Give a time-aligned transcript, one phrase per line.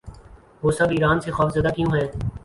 [0.63, 2.07] وہ سب ایران سے خوف زدہ کیوں ہیں؟